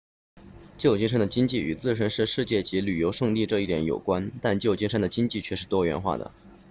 [0.79, 6.31] 旧金山的经济与自身是世界级旅游胜地这一点有关但旧金山的经济却是多元化的